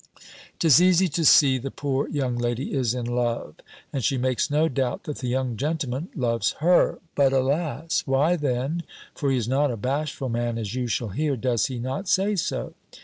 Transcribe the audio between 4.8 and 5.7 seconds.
that the young